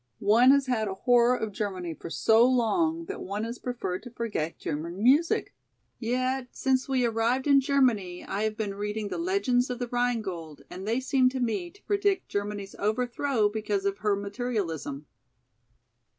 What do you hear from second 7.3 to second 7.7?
in